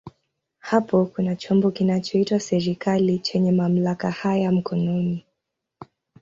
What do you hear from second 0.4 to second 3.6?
Hapo kuna chombo kinachoitwa serikali chenye